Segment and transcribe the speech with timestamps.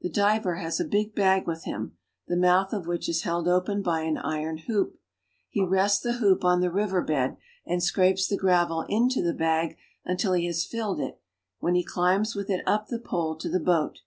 [0.00, 3.82] The diver has a big bag with him, the mouth of which is held open
[3.82, 4.98] by an iron hoop.
[5.48, 9.76] He rests the hoop on the river bed, and scrapes the gravel into the bag
[10.04, 11.20] until he has filled it,
[11.60, 14.00] when he climbs with it up the pole to the boat.